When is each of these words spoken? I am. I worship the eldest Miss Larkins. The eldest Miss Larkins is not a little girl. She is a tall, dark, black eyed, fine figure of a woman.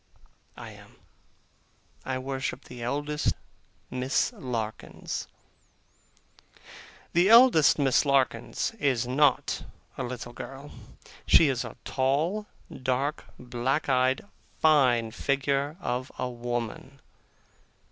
I 0.57 0.71
am. 0.71 0.95
I 2.03 2.17
worship 2.17 2.63
the 2.65 2.81
eldest 2.81 3.35
Miss 3.91 4.33
Larkins. 4.33 5.27
The 7.13 7.29
eldest 7.29 7.77
Miss 7.77 8.03
Larkins 8.03 8.71
is 8.79 9.05
not 9.07 9.63
a 9.99 10.03
little 10.03 10.33
girl. 10.33 10.71
She 11.27 11.49
is 11.49 11.63
a 11.63 11.77
tall, 11.85 12.47
dark, 12.73 13.25
black 13.37 13.89
eyed, 13.89 14.25
fine 14.59 15.11
figure 15.11 15.77
of 15.79 16.11
a 16.17 16.27
woman. 16.27 16.99